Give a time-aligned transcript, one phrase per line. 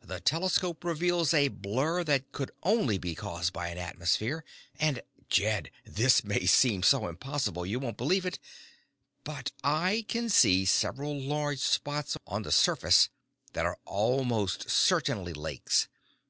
[0.00, 4.42] The telescope reveals a blur that could only be caused by an atmosphere.
[4.80, 8.38] And Jed, this may seem so impossible you won't believe it
[9.24, 13.10] but I can see several large spots on the surface
[13.52, 15.86] that are almost certainly lakes.